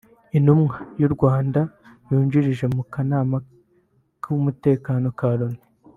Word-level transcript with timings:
Intumwa 0.37 0.75
y’ 0.99 1.03
u 1.07 1.09
Rwanda 1.15 1.59
yungirije 2.09 2.65
mu 2.75 2.83
Kanama 2.93 3.37
k’Umutekano 4.21 5.07
ka 5.19 5.29
Loni 5.39 5.61